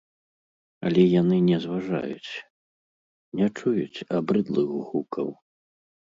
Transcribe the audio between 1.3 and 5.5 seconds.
не зважаюць, не чуюць абрыдлых гукаў.